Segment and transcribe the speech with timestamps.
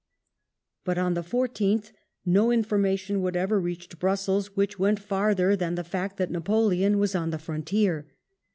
[0.83, 1.91] But on the 14th
[2.25, 7.29] no information whatever reached Brussels which went farther than the fact that Napoleon was on
[7.29, 8.07] the frontier.